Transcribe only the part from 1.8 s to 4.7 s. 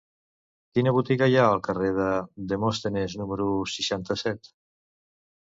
de Demòstenes número seixanta-set?